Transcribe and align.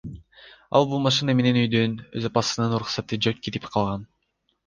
Ал 0.77 0.87
бул 0.93 1.01
машина 1.07 1.33
менен 1.41 1.59
үйдөн 1.65 1.93
өз 2.21 2.25
апасынын 2.31 2.73
уруксаты 2.79 3.19
жок 3.27 3.43
кетип 3.49 3.67
калган. 3.77 4.09